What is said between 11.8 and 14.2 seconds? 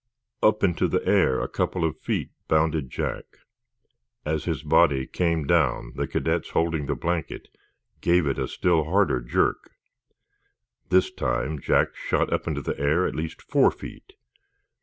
shot up into the air at least four feet.